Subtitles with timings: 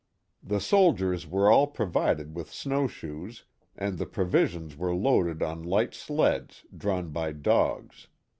[0.41, 3.43] The soldiers were all provided with snow shoes
[3.75, 8.07] and the provisions were loaded on light sleds, drawn by dogs.